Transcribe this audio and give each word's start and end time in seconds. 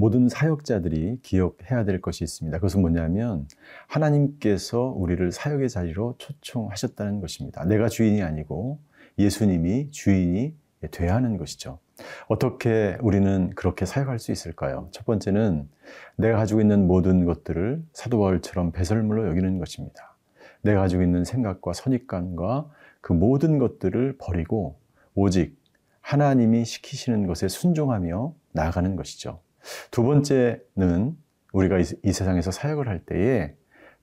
모든 0.00 0.28
사역자들이 0.28 1.18
기억해야 1.22 1.84
될 1.84 2.00
것이 2.00 2.22
있습니다. 2.22 2.56
그것은 2.58 2.82
뭐냐면 2.82 3.48
하나님께서 3.88 4.94
우리를 4.96 5.32
사역의 5.32 5.68
자리로 5.68 6.14
초청하셨다는 6.18 7.20
것입니다. 7.20 7.64
내가 7.64 7.88
주인이 7.88 8.22
아니고 8.22 8.78
예수님이 9.18 9.90
주인이 9.90 10.54
돼야 10.92 11.16
하는 11.16 11.36
것이죠. 11.36 11.80
어떻게 12.28 12.96
우리는 13.00 13.50
그렇게 13.56 13.86
사역할 13.86 14.20
수 14.20 14.30
있을까요? 14.30 14.86
첫 14.92 15.04
번째는 15.04 15.68
내가 16.14 16.38
가지고 16.38 16.60
있는 16.60 16.86
모든 16.86 17.24
것들을 17.24 17.82
사도 17.92 18.20
바울처럼 18.20 18.70
배설물로 18.70 19.26
여기는 19.26 19.58
것입니다. 19.58 20.14
내가 20.62 20.82
가지고 20.82 21.02
있는 21.02 21.24
생각과 21.24 21.72
선입관과 21.72 22.70
그 23.00 23.12
모든 23.12 23.58
것들을 23.58 24.16
버리고 24.18 24.78
오직 25.16 25.58
하나님이 26.02 26.64
시키시는 26.64 27.26
것에 27.26 27.48
순종하며 27.48 28.32
나아가는 28.52 28.94
것이죠. 28.94 29.40
두 29.90 30.02
번째는 30.02 31.16
우리가 31.52 31.78
이 31.78 32.12
세상에서 32.12 32.50
사역을 32.50 32.88
할 32.88 33.04
때에 33.04 33.54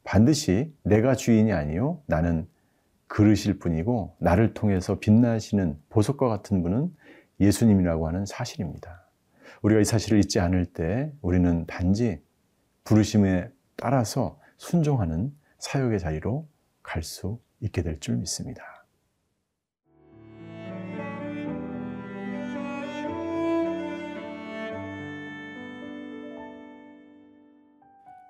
반드시 0.04 0.74
내가 0.84 1.16
주인이 1.16 1.52
아니요 1.54 2.02
나는 2.08 2.48
그릇일 3.08 3.60
뿐이고 3.60 4.16
나를 4.20 4.54
통해서 4.54 5.00
빛나시는 5.00 5.80
보석과 5.90 6.28
같은 6.28 6.64
분은 6.64 6.96
예수님이라고 7.40 8.08
하는 8.08 8.26
사실입니다. 8.26 9.10
우리가 9.62 9.82
이 9.82 9.86
사실을 9.86 10.20
잊지 10.20 10.40
않을 10.40 10.66
때 10.66 11.12
우리는 11.22 11.66
단지 11.66 12.22
부르심에 12.84 13.50
따라서 13.76 14.40
순종하는 14.58 15.34
사역의 15.60 16.00
자리로 16.00 16.48
갈 16.84 17.04
수 17.04 17.40
있게 17.62 17.82
될 17.82 18.00
줄 18.00 18.18
믿습니다. 18.18 18.75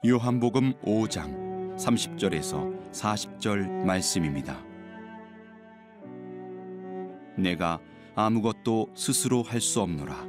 요한복음 0.07 0.73
5장 0.83 1.77
30절에서 1.77 2.91
40절 2.91 3.85
말씀입니다. 3.85 4.63
내가 7.35 7.79
아무것도 8.13 8.89
스스로 8.93 9.41
할 9.41 9.59
수 9.59 9.81
없노라. 9.81 10.27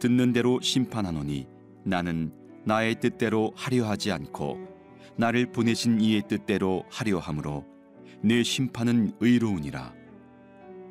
듣는 0.00 0.34
대로 0.34 0.60
심판하노니 0.60 1.46
나는 1.82 2.30
나의 2.64 3.00
뜻대로 3.00 3.54
하려 3.56 3.88
하지 3.88 4.12
않고 4.12 4.58
나를 5.16 5.50
보내신 5.50 6.02
이의 6.02 6.22
뜻대로 6.28 6.84
하려 6.90 7.20
함으로 7.20 7.64
내 8.20 8.42
심판은 8.42 9.12
의로우니라. 9.18 9.94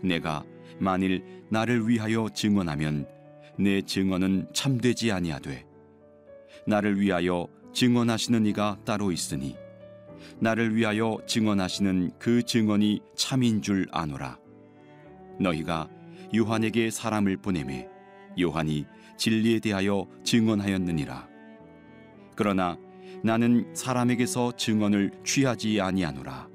내가 0.02 0.44
만일 0.80 1.44
나를 1.50 1.88
위하여 1.88 2.28
증언하면 2.34 3.08
내 3.60 3.84
증언은 3.84 4.48
참되지 4.52 5.12
아니하되 5.12 5.64
나를 6.66 7.00
위하여 7.00 7.48
증언하시는 7.74 8.46
이가 8.46 8.78
따로 8.86 9.12
있으니 9.12 9.58
나를 10.40 10.76
위하여 10.76 11.18
증언하시는 11.26 12.12
그 12.20 12.44
증언이 12.44 13.02
참인 13.16 13.62
줄 13.62 13.88
아노라. 13.92 14.38
너희가 15.40 15.90
요한에게 16.36 16.92
사람을 16.92 17.38
보내매 17.38 17.90
요한이 18.40 18.86
진리에 19.18 19.60
대하여 19.60 20.08
증언하였느니라. 20.24 21.28
그러나 22.36 22.78
나는 23.24 23.74
사람에게서 23.74 24.54
증언을 24.58 25.12
취하지 25.24 25.82
아니하노라. 25.82 26.50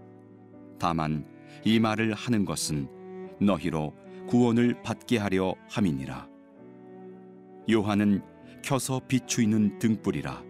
다만 0.79 1.27
이 1.65 1.81
말을 1.81 2.15
하는 2.15 2.45
것은 2.45 2.89
너희로 3.41 3.95
구원을 4.29 4.83
받게 4.83 5.19
하려 5.19 5.55
함이니라. 5.69 6.29
요한은 7.71 8.23
켜서 8.63 9.01
비추이는 9.07 9.79
등불이라 9.79 10.48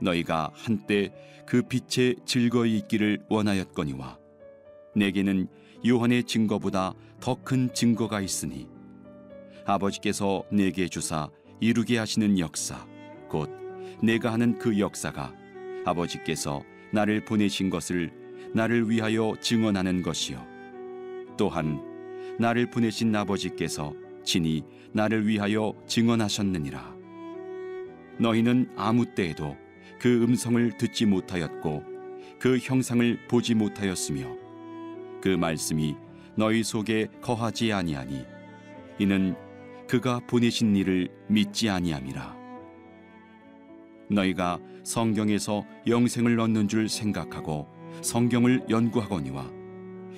너희가 0.00 0.50
한때 0.54 1.10
그 1.46 1.62
빛에 1.62 2.14
즐거이 2.24 2.76
있기를 2.78 3.24
원하였거니와 3.28 4.18
내게는 4.94 5.48
요한의 5.86 6.24
증거보다 6.24 6.94
더 7.20 7.36
큰 7.44 7.72
증거가 7.72 8.20
있으니 8.20 8.68
아버지께서 9.64 10.44
내게 10.50 10.88
주사 10.88 11.28
이루게 11.60 11.98
하시는 11.98 12.38
역사 12.38 12.86
곧 13.28 13.50
내가 14.02 14.32
하는 14.32 14.58
그 14.58 14.78
역사가 14.78 15.34
아버지께서 15.84 16.62
나를 16.92 17.24
보내신 17.24 17.70
것을 17.70 18.12
나를 18.54 18.88
위하여 18.88 19.34
증언하는 19.40 20.02
것이요. 20.02 20.46
또한 21.36 21.80
나를 22.38 22.70
보내신 22.70 23.14
아버지께서 23.14 23.92
친히 24.24 24.62
나를 24.92 25.26
위하여 25.26 25.74
증언하셨느니라. 25.86 26.96
너희는 28.18 28.70
아무 28.76 29.04
때에도 29.14 29.56
그 29.98 30.22
음성을 30.22 30.76
듣지 30.78 31.06
못하였고 31.06 31.82
그 32.38 32.58
형상을 32.58 33.26
보지 33.28 33.54
못하였으며 33.54 34.36
그 35.20 35.28
말씀이 35.28 35.96
너희 36.36 36.62
속에 36.62 37.08
거하지 37.20 37.72
아니하니 37.72 38.24
이는 38.98 39.34
그가 39.88 40.20
보내신 40.26 40.76
일을 40.76 41.08
믿지 41.28 41.68
아니함이라. 41.68 42.36
너희가 44.10 44.58
성경에서 44.84 45.64
영생을 45.86 46.38
얻는 46.38 46.68
줄 46.68 46.88
생각하고 46.88 47.66
성경을 48.02 48.66
연구하거니와 48.70 49.50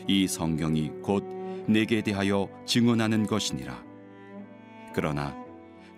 이 0.06 0.26
성경이 0.26 0.90
곧 1.02 1.24
내게 1.66 2.02
대하여 2.02 2.48
증언하는 2.66 3.26
것이니라. 3.26 3.82
그러나 4.94 5.36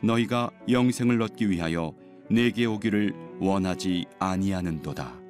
너희가 0.03 0.51
영생을 0.69 1.21
얻기 1.23 1.51
위하여 1.51 1.95
내게 2.31 2.67
오기를 2.67 3.15
원하지 3.43 4.07
아니하는도다. 4.21 5.21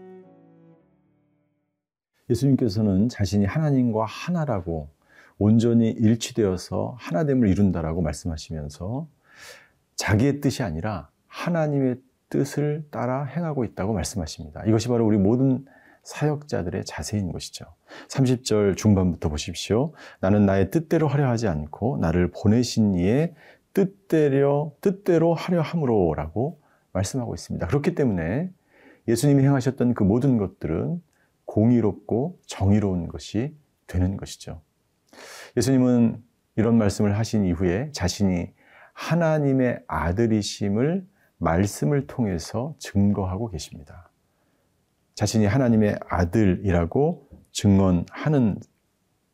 예수님께서는 2.28 3.08
자신이 3.08 3.46
하나님과 3.46 4.04
하나라고 4.04 4.90
온전히 5.38 5.90
일치되어서 5.90 6.96
하나됨을 6.98 7.48
이룬다라고 7.48 8.02
말씀하시면서 8.02 9.08
자기의 9.96 10.40
뜻이 10.42 10.62
아니라 10.62 11.08
하나님의 11.26 11.96
뜻을 12.28 12.86
따라 12.90 13.24
행하고 13.24 13.64
있다고 13.64 13.94
말씀하십니다. 13.94 14.62
이것이 14.66 14.88
바로 14.88 15.06
우리 15.06 15.16
모든 15.16 15.64
사역자들의 16.02 16.84
자세인 16.84 17.32
것이죠. 17.32 17.64
30절 18.08 18.76
중반부터 18.76 19.30
보십시오. 19.30 19.94
나는 20.20 20.44
나의 20.44 20.70
뜻대로 20.70 21.08
하려 21.08 21.28
하지 21.28 21.48
않고 21.48 21.96
나를 21.98 22.30
보내신 22.30 22.94
이의 22.94 23.34
뜻대로 23.72 24.76
뜻대로 24.82 25.32
하려 25.32 25.62
함으로라고 25.62 26.61
말씀하고 26.92 27.34
있습니다. 27.34 27.66
그렇기 27.66 27.94
때문에 27.94 28.50
예수님이 29.08 29.42
행하셨던 29.42 29.94
그 29.94 30.02
모든 30.02 30.38
것들은 30.38 31.02
공의롭고 31.44 32.38
정의로운 32.46 33.08
것이 33.08 33.56
되는 33.86 34.16
것이죠. 34.16 34.62
예수님은 35.56 36.22
이런 36.56 36.78
말씀을 36.78 37.18
하신 37.18 37.44
이후에 37.44 37.90
자신이 37.92 38.52
하나님의 38.94 39.82
아들이심을 39.86 41.06
말씀을 41.38 42.06
통해서 42.06 42.74
증거하고 42.78 43.50
계십니다. 43.50 44.10
자신이 45.14 45.46
하나님의 45.46 45.98
아들이라고 46.08 47.28
증언하는 47.52 48.60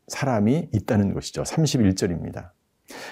사람이 0.07 0.69
있다는 0.73 1.13
것이죠. 1.13 1.43
31절입니다. 1.43 2.51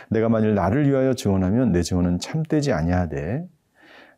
내가 0.10 0.30
만일 0.30 0.56
나를 0.56 0.90
위하여 0.90 1.14
증언하면 1.14 1.72
내 1.72 1.84
증언은 1.84 2.20
참되지 2.20 2.74
아니하되 2.74 3.48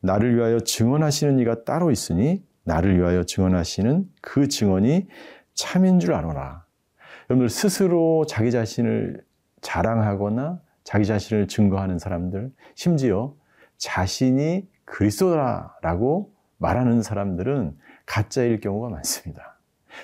나를 0.01 0.35
위하여 0.35 0.59
증언하시는 0.59 1.39
이가 1.39 1.63
따로 1.63 1.91
있으니 1.91 2.43
나를 2.63 2.97
위하여 2.97 3.23
증언하시는 3.23 4.09
그 4.21 4.47
증언이 4.47 5.07
참인 5.53 5.99
줄 5.99 6.13
아노라. 6.13 6.65
여러분들 7.29 7.49
스스로 7.49 8.25
자기 8.25 8.51
자신을 8.51 9.23
자랑하거나 9.61 10.61
자기 10.83 11.05
자신을 11.05 11.47
증거하는 11.47 11.99
사람들, 11.99 12.51
심지어 12.75 13.35
자신이 13.77 14.67
그리스도라라고 14.85 16.33
말하는 16.57 17.01
사람들은 17.01 17.77
가짜일 18.05 18.59
경우가 18.59 18.89
많습니다. 18.89 19.59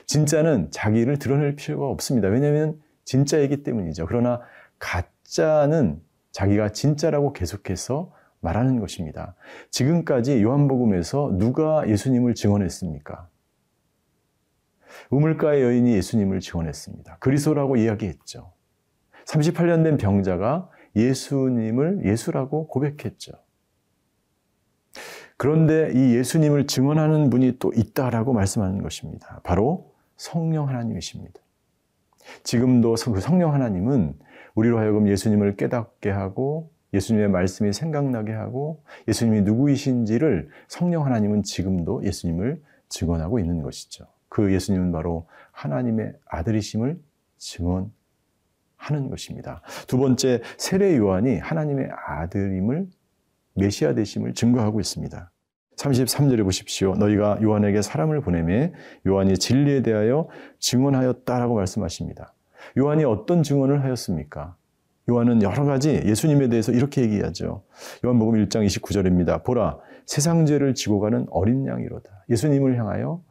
진짜는 0.06 0.71
자기를 0.71 1.18
드러낼 1.18 1.56
필요가 1.56 1.88
없습니다. 1.88 2.27
왜냐하면 2.27 2.80
진짜이기 3.06 3.63
때문이죠. 3.63 4.06
그러나 4.06 4.41
가짜는 4.80 6.01
자기가 6.31 6.69
진짜라고 6.69 7.33
계속해서 7.33 8.12
말하는 8.41 8.79
것입니다. 8.79 9.35
지금까지 9.71 10.41
요한복음에서 10.41 11.35
누가 11.37 11.87
예수님을 11.87 12.35
증언했습니까? 12.35 13.29
우물가의 15.09 15.61
여인이 15.63 15.93
예수님을 15.95 16.39
증언했습니다. 16.39 17.17
그리스도라고 17.19 17.75
이야기했죠. 17.77 18.53
38년 19.25 19.83
된 19.83 19.97
병자가 19.97 20.69
예수님을 20.95 22.05
예수라고 22.05 22.67
고백했죠. 22.67 23.33
그런데 25.38 25.91
이 25.93 26.15
예수님을 26.15 26.67
증언하는 26.67 27.29
분이 27.29 27.57
또 27.59 27.73
있다라고 27.75 28.33
말씀하는 28.33 28.81
것입니다. 28.81 29.41
바로 29.43 29.93
성령 30.15 30.69
하나님이십니다. 30.69 31.41
지금도 32.43 32.95
그 33.13 33.19
성령 33.19 33.53
하나님은 33.53 34.17
우리로 34.55 34.79
하여금 34.79 35.07
예수님을 35.07 35.57
깨닫게 35.57 36.09
하고 36.09 36.71
예수님의 36.95 37.30
말씀이 37.30 37.74
생각나게 37.74 38.33
하고 38.33 38.83
예수님이 39.07 39.42
누구이신지를 39.42 40.50
성령 40.68 41.06
하나님은 41.06 41.44
지금도 41.44 42.03
예수님을 42.03 42.62
증언하고 42.89 43.39
있는 43.39 43.62
것이죠. 43.62 44.06
그 44.30 44.53
예수님은 44.53 44.92
바로 44.92 45.27
하나님의 45.51 46.13
아들이심을 46.25 47.00
증언하는 47.38 47.92
것입니다. 49.09 49.62
두 49.88 49.97
번째, 49.97 50.42
세례 50.57 50.97
요한이 50.97 51.38
하나님의 51.38 51.89
아들임을 52.07 52.88
메시아 53.56 53.94
되심을 53.94 54.33
증거하고 54.33 54.80
있습니다. 54.80 55.31
33절에 55.77 56.44
보십시오. 56.44 56.95
너희가 56.95 57.39
요한에게 57.41 57.81
사람을 57.81 58.21
보내매 58.21 58.71
요한이 59.06 59.38
진리에 59.38 59.81
대하여 59.81 60.30
증언하였다라고 60.59 61.56
말씀하십니다. 61.56 62.33
요한이 62.77 63.03
어떤 63.03 63.44
증언을 63.44 63.83
하였습니까? 63.83 64.56
요한은 65.09 65.43
여러 65.43 65.65
가지 65.65 66.01
예수님에 66.03 66.49
대해서 66.49 66.71
이렇게 66.71 67.01
얘기하죠. 67.01 67.63
요한복음 68.03 68.43
1장 68.45 68.65
29절입니다. 68.65 69.43
보라, 69.43 69.77
세상 70.05 70.45
죄를 70.45 70.73
지고 70.73 70.99
가는 70.99 71.27
어린 71.29 71.67
양이로다. 71.67 72.25
예수님을 72.29 72.77
향하여 72.79 73.21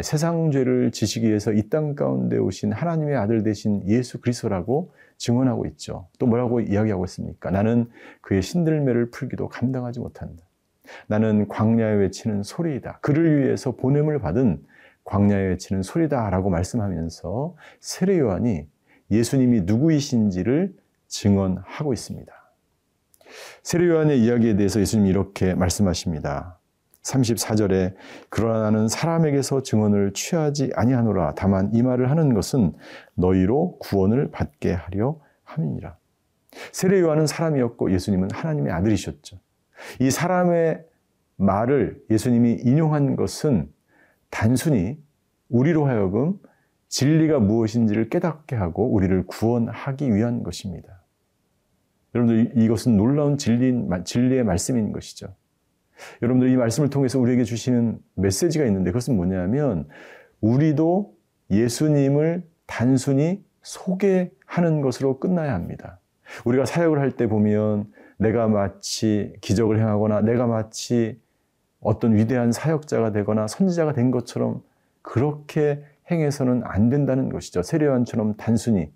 세상 0.00 0.50
죄를 0.50 0.90
지시기 0.92 1.28
위해서 1.28 1.52
이 1.52 1.68
땅 1.68 1.94
가운데 1.94 2.38
오신 2.38 2.72
하나님의 2.72 3.16
아들 3.16 3.42
되신 3.42 3.86
예수 3.86 4.18
그리스도라고 4.20 4.92
증언하고 5.18 5.66
있죠. 5.66 6.08
또 6.18 6.26
뭐라고 6.26 6.60
이야기하고 6.60 7.04
있습니까? 7.04 7.50
나는 7.50 7.90
그의 8.22 8.40
신들매를 8.40 9.10
풀기도 9.10 9.48
감당하지 9.48 10.00
못한다. 10.00 10.42
나는 11.06 11.48
광야에 11.48 11.96
외치는 11.96 12.42
소리이다. 12.42 13.00
그를 13.02 13.44
위해서 13.44 13.72
보냄을 13.72 14.20
받은 14.20 14.62
광야에 15.04 15.48
외치는 15.48 15.82
소리다라고 15.82 16.48
말씀하면서 16.48 17.54
세례 17.80 18.18
요한이 18.18 18.66
예수님이 19.10 19.62
누구이신지를 19.62 20.79
증언하고 21.10 21.92
있습니다. 21.92 22.32
세례 23.62 23.88
요한의 23.88 24.20
이야기에 24.22 24.56
대해서 24.56 24.80
예수님이 24.80 25.10
이렇게 25.10 25.54
말씀하십니다. 25.54 26.58
34절에 27.02 27.94
그러나 28.28 28.62
나는 28.62 28.88
사람에게서 28.88 29.62
증언을 29.62 30.12
취하지 30.12 30.72
아니하노라 30.74 31.34
다만 31.34 31.70
이 31.74 31.82
말을 31.82 32.10
하는 32.10 32.34
것은 32.34 32.72
너희로 33.14 33.78
구원을 33.78 34.30
받게 34.30 34.72
하려 34.72 35.20
함이니라. 35.44 35.96
세례 36.72 37.00
요한은 37.00 37.26
사람이었고 37.26 37.92
예수님은 37.92 38.30
하나님의 38.32 38.72
아들이셨죠. 38.72 39.38
이 40.00 40.10
사람의 40.10 40.84
말을 41.36 42.02
예수님이 42.10 42.60
인용한 42.64 43.16
것은 43.16 43.72
단순히 44.28 44.98
우리로 45.48 45.86
하여금 45.86 46.38
진리가 46.88 47.38
무엇인지를 47.38 48.10
깨닫게 48.10 48.56
하고 48.56 48.92
우리를 48.92 49.26
구원하기 49.26 50.14
위한 50.14 50.42
것입니다. 50.42 50.99
여러분들 52.14 52.52
이것은 52.56 52.96
놀라운 52.96 53.38
진리, 53.38 53.74
진리의 54.04 54.44
말씀인 54.44 54.92
것이죠. 54.92 55.28
여러분들 56.22 56.50
이 56.50 56.56
말씀을 56.56 56.90
통해서 56.90 57.18
우리에게 57.18 57.44
주시는 57.44 57.98
메시지가 58.14 58.64
있는데 58.66 58.90
그것은 58.90 59.16
뭐냐면 59.16 59.86
우리도 60.40 61.14
예수님을 61.50 62.42
단순히 62.66 63.44
소개하는 63.62 64.80
것으로 64.80 65.18
끝나야 65.18 65.54
합니다. 65.54 66.00
우리가 66.44 66.64
사역을 66.64 66.98
할 67.00 67.12
때 67.12 67.26
보면 67.26 67.92
내가 68.18 68.48
마치 68.48 69.34
기적을 69.40 69.78
행하거나 69.78 70.20
내가 70.22 70.46
마치 70.46 71.20
어떤 71.80 72.14
위대한 72.14 72.52
사역자가 72.52 73.12
되거나 73.12 73.46
선지자가 73.46 73.92
된 73.92 74.10
것처럼 74.10 74.62
그렇게 75.02 75.82
행해서는 76.10 76.62
안 76.64 76.88
된다는 76.90 77.28
것이죠. 77.30 77.62
세례요한처럼 77.62 78.36
단순히 78.36 78.92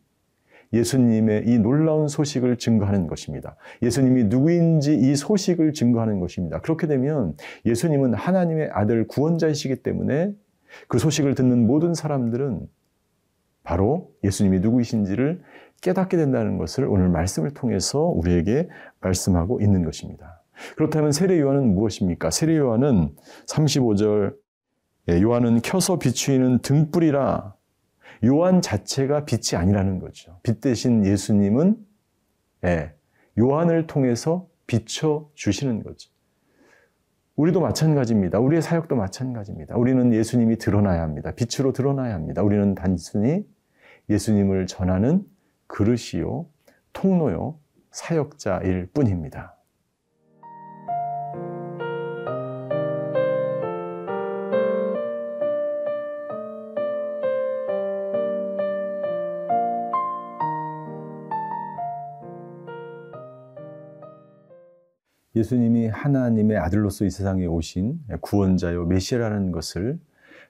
예수님의 0.75 1.45
이 1.47 1.59
놀라운 1.59 2.09
소식을 2.09 2.59
증거하는 2.59 3.07
것입니다. 3.07 3.57
예수님이 3.83 4.25
누구인지 4.25 4.95
이 4.95 5.17
소식을 5.17 5.73
증거하는 5.73 6.21
것입니다. 6.21 6.61
그렇게 6.61 6.87
되면 6.87 7.37
예수님은 7.65 8.15
하나님의 8.15 8.71
아들 8.73 9.07
구원자이시기 9.07 9.77
때문에 9.77 10.35
그 10.89 10.99
소식을 10.99 11.35
듣는 11.35 11.67
모든 11.67 11.95
사람들은 11.95 12.67
바로 13.63 14.11
예수님이 14.23 14.61
누구이신지를 14.61 15.41
깨닫게 15.81 16.17
된다는 16.17 16.59
것을 16.59 16.87
오늘 16.87 17.09
말씀을 17.09 17.53
통해서 17.53 18.01
우리에게 18.01 18.69
말씀하고 19.01 19.61
있는 19.61 19.85
것입니다. 19.85 20.43
그렇다면 20.77 21.13
세례 21.13 21.41
요한은 21.41 21.75
무엇입니까? 21.75 22.31
세례 22.31 22.57
요한은 22.57 23.15
35절 23.47 24.35
예, 25.11 25.21
요한은 25.21 25.61
켜서 25.61 25.99
비추이는 25.99 26.61
등불이라 26.61 27.55
요한 28.25 28.61
자체가 28.61 29.25
빛이 29.25 29.59
아니라는 29.59 29.99
거죠. 29.99 30.39
빛 30.43 30.61
대신 30.61 31.05
예수님은 31.05 31.77
예, 32.65 32.93
요한을 33.39 33.87
통해서 33.87 34.49
비춰 34.67 35.31
주시는 35.35 35.83
거죠. 35.83 36.11
우리도 37.37 37.61
마찬가지입니다. 37.61 38.39
우리의 38.39 38.63
사역도 38.63 38.95
마찬가지입니다. 38.95 39.77
우리는 39.77 40.13
예수님이 40.13 40.57
드러나야 40.57 41.03
합니다. 41.03 41.33
빛으로 41.33 41.73
드러나야 41.73 42.15
합니다. 42.15 42.43
우리는 42.43 42.75
단순히 42.75 43.45
예수님을 44.09 44.67
전하는 44.67 45.25
그릇이요, 45.67 46.47
통로요, 46.93 47.59
사역자일 47.91 48.91
뿐입니다. 48.95 49.57
예수님이 65.37 65.89
하나님의 65.89 66.57
아들로서 66.59 67.05
이 67.05 67.11
세상에 67.11 67.47
오신 67.47 68.01
구원자요 68.21 68.87
메시아라는 68.87 69.53
것을 69.53 69.99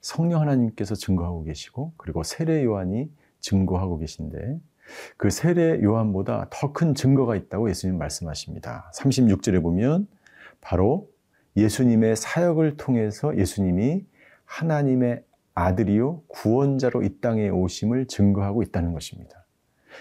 성령 0.01 0.43
하나님께서 0.43 0.95
증거하고 0.95 1.45
계시고 1.45 1.95
그리고 1.97 2.23
세례 2.23 2.63
요한이 2.65 3.11
증거하고 3.41 3.99
계신데 3.99 4.61
그 5.17 5.31
세례 5.31 5.83
요한보다 5.83 6.49
더 6.51 6.73
큰 6.75 6.95
증거가 6.95 7.37
있다고 7.37 7.71
예수님 7.71 7.97
말씀하십니다. 7.97 8.91
36절에 8.95 9.63
보면 9.63 10.07
바로 10.61 11.09
예수님의 11.57 12.17
사역을 12.17 12.77
통해서 12.77 13.37
예수님이 13.37 14.05
하나님의 14.45 15.25
아들이요 15.55 16.23
구원자로 16.29 17.03
이 17.05 17.21
땅에 17.21 17.49
오심을 17.49 18.07
증거하고 18.07 18.63
있다는 18.63 18.93
것입니다. 18.93 19.47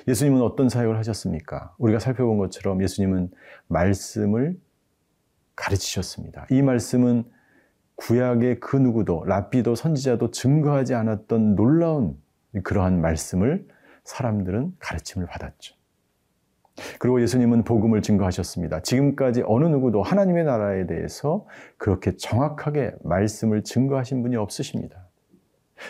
예수님은 0.07 0.41
어떤 0.41 0.67
사역을 0.67 0.97
하셨습니까? 0.97 1.75
우리가 1.77 1.99
살펴본 1.99 2.39
것처럼 2.39 2.81
예수님은 2.81 3.29
말씀을 3.67 4.57
가르치셨습니다. 5.55 6.47
이 6.49 6.61
말씀은 6.61 7.25
구약의 7.95 8.59
그 8.59 8.75
누구도 8.75 9.23
랍비도 9.25 9.75
선지자도 9.75 10.31
증거하지 10.31 10.93
않았던 10.95 11.55
놀라운 11.55 12.17
그러한 12.63 13.01
말씀을 13.01 13.67
사람들은 14.03 14.73
가르침을 14.79 15.27
받았죠. 15.27 15.75
그리고 16.99 17.21
예수님은 17.21 17.63
복음을 17.63 18.01
증거하셨습니다. 18.01 18.81
지금까지 18.81 19.43
어느 19.45 19.65
누구도 19.65 20.01
하나님의 20.01 20.43
나라에 20.43 20.87
대해서 20.87 21.45
그렇게 21.77 22.17
정확하게 22.17 22.93
말씀을 23.03 23.63
증거하신 23.63 24.23
분이 24.23 24.35
없으십니다. 24.35 25.07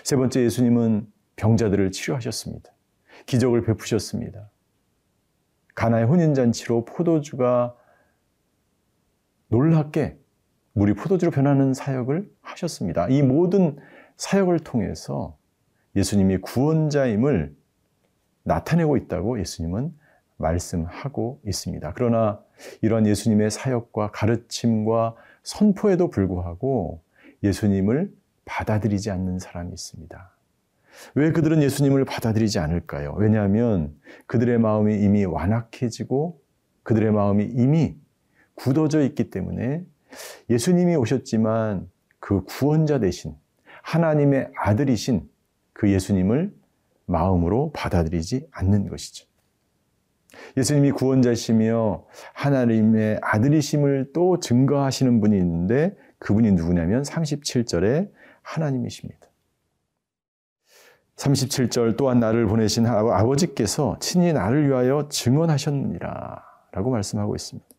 세 0.03 0.15
번째 0.17 0.43
예수님은 0.43 1.07
병자들을 1.37 1.91
치료하셨습니다. 1.91 2.71
기적을 3.25 3.63
베푸셨습니다. 3.63 4.49
가나의 5.75 6.05
혼인잔치로 6.05 6.85
포도주가 6.85 7.75
놀랍게 9.47 10.17
물이 10.73 10.93
포도주로 10.93 11.31
변하는 11.31 11.73
사역을 11.73 12.29
하셨습니다. 12.41 13.07
이 13.09 13.21
모든 13.21 13.77
사역을 14.17 14.59
통해서 14.59 15.37
예수님이 15.95 16.37
구원자임을 16.37 17.55
나타내고 18.43 18.97
있다고 18.97 19.39
예수님은 19.39 19.93
말씀하고 20.37 21.41
있습니다. 21.45 21.93
그러나 21.95 22.41
이런 22.81 23.05
예수님의 23.05 23.51
사역과 23.51 24.11
가르침과 24.11 25.15
선포에도 25.43 26.09
불구하고 26.09 27.01
예수님을 27.43 28.11
받아들이지 28.45 29.11
않는 29.11 29.39
사람이 29.39 29.71
있습니다. 29.71 30.31
왜 31.15 31.31
그들은 31.31 31.61
예수님을 31.63 32.05
받아들이지 32.05 32.59
않을까요? 32.59 33.15
왜냐하면 33.17 33.95
그들의 34.27 34.59
마음이 34.59 35.01
이미 35.01 35.25
완악해지고 35.25 36.39
그들의 36.83 37.11
마음이 37.11 37.45
이미 37.45 37.95
굳어져 38.55 39.01
있기 39.03 39.29
때문에 39.29 39.83
예수님이 40.49 40.95
오셨지만 40.95 41.89
그 42.19 42.43
구원자 42.43 42.99
대신 42.99 43.35
하나님의 43.81 44.51
아들이신 44.55 45.29
그 45.73 45.91
예수님을 45.91 46.53
마음으로 47.05 47.71
받아들이지 47.73 48.47
않는 48.51 48.87
것이죠. 48.87 49.25
예수님이 50.57 50.91
구원자시며 50.91 52.05
하나님의 52.33 53.19
아들이심을 53.21 54.11
또 54.13 54.39
증거하시는 54.39 55.21
분이 55.21 55.37
있는데 55.37 55.95
그분이 56.19 56.51
누구냐면 56.53 57.03
37절에 57.03 58.09
하나님이십니다. 58.41 59.27
37절 61.17 61.97
또한 61.97 62.19
나를 62.19 62.47
보내신 62.47 62.85
아버지께서 62.87 63.97
친히 63.99 64.33
나를 64.33 64.67
위하여 64.67 65.07
증언하셨느니라 65.09 66.43
라고 66.71 66.89
말씀하고 66.89 67.35
있습니다. 67.35 67.72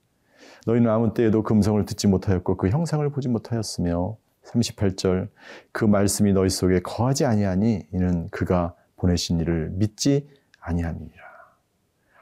너희는 0.64 0.90
아무 0.90 1.14
때에도 1.14 1.42
금성을 1.42 1.85
듣지 1.85 2.06
못하였고 2.06 2.56
그 2.56 2.68
형상을 2.68 3.09
보지 3.11 3.28
못하였으며 3.28 4.16
38절 4.44 5.28
그 5.73 5.85
말씀이 5.85 6.33
너희 6.33 6.49
속에 6.49 6.80
거하지 6.80 7.25
아니하니 7.25 7.87
이는 7.92 8.28
그가 8.30 8.75
보내신 8.97 9.40
이를 9.40 9.71
믿지 9.71 10.28
아니함이니라. 10.61 11.25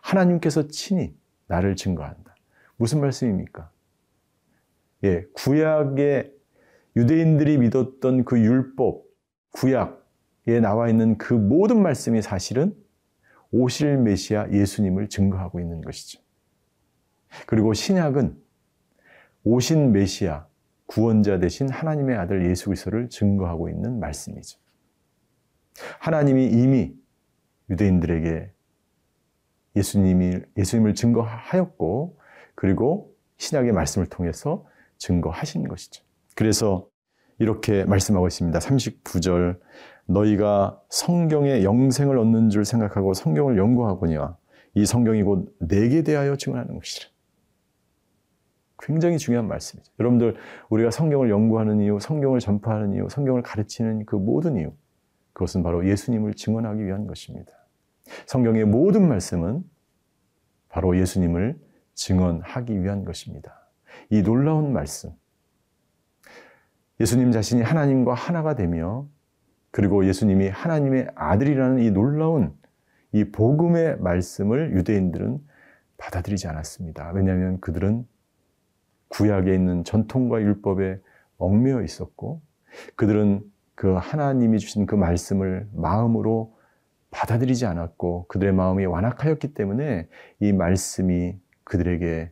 하나님께서 0.00 0.68
친히 0.68 1.14
나를 1.46 1.76
증거한다. 1.76 2.34
무슨 2.76 3.00
말씀입니까? 3.00 3.70
예, 5.04 5.24
구약의 5.34 6.32
유대인들이 6.96 7.58
믿었던 7.58 8.24
그 8.24 8.38
율법, 8.38 9.04
구약에 9.52 10.60
나와 10.60 10.88
있는 10.88 11.18
그 11.18 11.34
모든 11.34 11.82
말씀이 11.82 12.22
사실은 12.22 12.74
오실 13.50 13.98
메시아 13.98 14.50
예수님을 14.50 15.08
증거하고 15.08 15.60
있는 15.60 15.80
것이죠. 15.82 16.21
그리고 17.46 17.72
신약은 17.74 18.36
오신 19.44 19.92
메시아, 19.92 20.46
구원자 20.86 21.38
되신 21.38 21.68
하나님의 21.68 22.16
아들 22.16 22.48
예수 22.48 22.66
그리스도를 22.66 23.08
증거하고 23.08 23.68
있는 23.68 23.98
말씀이죠. 23.98 24.58
하나님이 25.98 26.46
이미 26.46 26.94
유대인들에게 27.70 28.52
예수님이 29.76 30.40
예수님을 30.56 30.94
증거하였고 30.94 32.18
그리고 32.54 33.14
신약의 33.38 33.72
말씀을 33.72 34.06
통해서 34.06 34.66
증거하신 34.98 35.66
것이죠. 35.66 36.04
그래서 36.36 36.88
이렇게 37.38 37.84
말씀하고 37.84 38.28
있습니다. 38.28 38.58
39절 38.58 39.58
너희가 40.06 40.80
성경의 40.90 41.64
영생을 41.64 42.18
얻는 42.18 42.50
줄 42.50 42.64
생각하고 42.64 43.14
성경을 43.14 43.56
연구하거니와 43.56 44.36
이 44.74 44.86
성경이 44.86 45.22
곧 45.22 45.54
내게 45.58 46.02
대하여 46.02 46.36
증언하는 46.36 46.74
것이라. 46.74 47.11
굉장히 48.82 49.16
중요한 49.16 49.46
말씀이죠. 49.46 49.92
여러분들 50.00 50.36
우리가 50.68 50.90
성경을 50.90 51.30
연구하는 51.30 51.80
이유, 51.80 51.98
성경을 52.00 52.40
전파하는 52.40 52.92
이유, 52.94 53.08
성경을 53.08 53.42
가르치는 53.42 54.04
그 54.04 54.16
모든 54.16 54.56
이유 54.56 54.72
그것은 55.32 55.62
바로 55.62 55.86
예수님을 55.88 56.34
증언하기 56.34 56.84
위한 56.84 57.06
것입니다. 57.06 57.52
성경의 58.26 58.64
모든 58.64 59.08
말씀은 59.08 59.62
바로 60.68 60.98
예수님을 60.98 61.58
증언하기 61.94 62.82
위한 62.82 63.04
것입니다. 63.04 63.70
이 64.10 64.22
놀라운 64.22 64.72
말씀. 64.72 65.12
예수님 67.00 67.30
자신이 67.30 67.62
하나님과 67.62 68.14
하나가 68.14 68.54
되며 68.54 69.06
그리고 69.70 70.06
예수님이 70.06 70.48
하나님의 70.48 71.08
아들이라는 71.14 71.78
이 71.80 71.90
놀라운 71.90 72.54
이 73.12 73.24
복음의 73.24 73.98
말씀을 74.00 74.72
유대인들은 74.76 75.38
받아들이지 75.98 76.48
않았습니다. 76.48 77.12
왜냐하면 77.12 77.60
그들은 77.60 78.06
구약에 79.12 79.54
있는 79.54 79.84
전통과 79.84 80.40
율법에 80.40 80.98
얽매여 81.38 81.82
있었고 81.82 82.40
그들은 82.96 83.42
그 83.74 83.94
하나님이 83.94 84.58
주신 84.58 84.86
그 84.86 84.94
말씀을 84.94 85.68
마음으로 85.72 86.56
받아들이지 87.10 87.66
않았고 87.66 88.26
그들의 88.28 88.54
마음이 88.54 88.86
완악하였기 88.86 89.52
때문에 89.54 90.08
이 90.40 90.52
말씀이 90.52 91.38
그들에게 91.64 92.30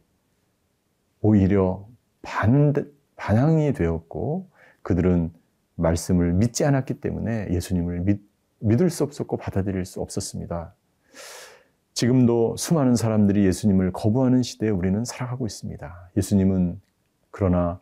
오히려 1.20 1.86
반, 2.22 2.72
반항이 3.16 3.74
되었고 3.74 4.48
그들은 4.82 5.32
말씀을 5.74 6.32
믿지 6.32 6.64
않았기 6.64 7.00
때문에 7.00 7.48
예수님을 7.50 8.00
믿, 8.00 8.22
믿을 8.60 8.88
수 8.88 9.04
없었고 9.04 9.36
받아들일 9.36 9.84
수 9.84 10.00
없었습니다. 10.00 10.74
지금도 12.00 12.56
수많은 12.56 12.96
사람들이 12.96 13.44
예수님을 13.44 13.92
거부하는 13.92 14.42
시대에 14.42 14.70
우리는 14.70 15.04
살아가고 15.04 15.44
있습니다. 15.44 16.10
예수님은 16.16 16.80
그러나 17.30 17.78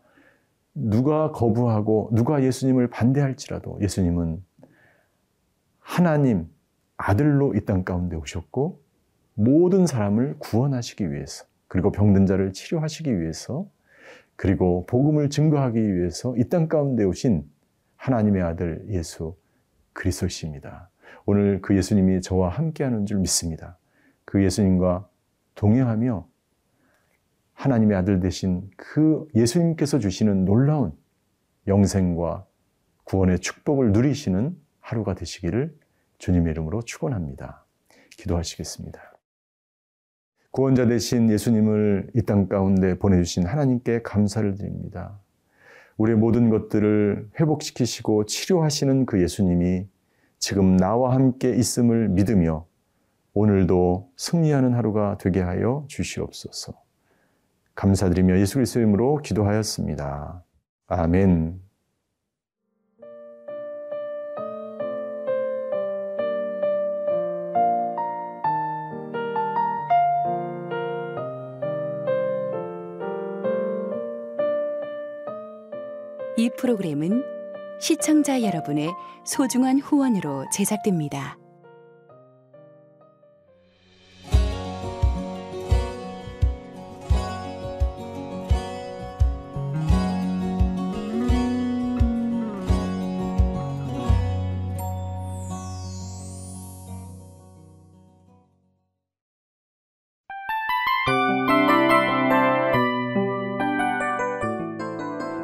누가 0.74 1.30
거부하고 1.30 2.10
누가 2.12 2.42
예수님을 2.42 2.90
반대할지라도 2.90 3.78
예수님은 3.80 4.44
하나님 5.78 6.48
아들로 6.96 7.54
이 7.54 7.60
땅 7.64 7.84
가운데 7.84 8.16
오셨고 8.16 8.82
모든 9.34 9.86
사람을 9.86 10.34
구원하시기 10.40 11.12
위해서 11.12 11.44
그리고 11.68 11.92
병든 11.92 12.26
자를 12.26 12.52
치료하시기 12.52 13.20
위해서 13.20 13.68
그리고 14.34 14.84
복음을 14.86 15.30
증거하기 15.30 15.94
위해서 15.94 16.34
이 16.36 16.48
땅 16.48 16.66
가운데 16.66 17.04
오신 17.04 17.48
하나님의 17.94 18.42
아들 18.42 18.84
예수 18.88 19.36
그리스도십니다. 19.92 20.90
오늘 21.24 21.62
그 21.62 21.76
예수님이 21.76 22.20
저와 22.20 22.48
함께하는 22.48 23.06
줄 23.06 23.18
믿습니다. 23.18 23.78
그 24.28 24.44
예수님과 24.44 25.08
동행하며 25.54 26.28
하나님의 27.54 27.96
아들 27.96 28.20
되신 28.20 28.68
그 28.76 29.26
예수님께서 29.34 29.98
주시는 29.98 30.44
놀라운 30.44 30.92
영생과 31.66 32.46
구원의 33.04 33.38
축복을 33.38 33.92
누리시는 33.92 34.54
하루가 34.80 35.14
되시기를 35.14 35.74
주님의 36.18 36.50
이름으로 36.50 36.82
축원합니다. 36.82 37.64
기도하시겠습니다. 38.18 39.00
구원자 40.50 40.86
되신 40.86 41.30
예수님을 41.30 42.10
이 42.14 42.20
땅 42.20 42.48
가운데 42.48 42.98
보내주신 42.98 43.46
하나님께 43.46 44.02
감사를 44.02 44.56
드립니다. 44.56 45.18
우리의 45.96 46.18
모든 46.18 46.50
것들을 46.50 47.30
회복시키시고 47.40 48.26
치료하시는 48.26 49.06
그 49.06 49.22
예수님이 49.22 49.88
지금 50.38 50.76
나와 50.76 51.14
함께 51.14 51.54
있음을 51.54 52.10
믿으며 52.10 52.68
오늘도 53.38 54.10
승리하는 54.16 54.74
하루가 54.74 55.16
되게 55.16 55.40
하여 55.40 55.84
주시옵소서. 55.86 56.72
감사드리며 57.76 58.40
예수 58.40 58.54
그리스도 58.54 58.80
이름으로 58.80 59.18
기도하였습니다. 59.18 60.42
아멘. 60.88 61.60
이 76.36 76.50
프로그램은 76.56 77.22
시청자 77.78 78.42
여러분의 78.42 78.90
소중한 79.24 79.78
후원으로 79.78 80.46
제작됩니다. 80.52 81.38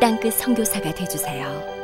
땅끝 0.00 0.32
성교사가 0.32 0.94
되주세요 0.94 1.79